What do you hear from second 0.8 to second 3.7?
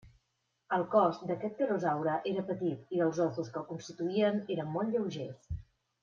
cos d'aquest pterosaure era petit i els ossos que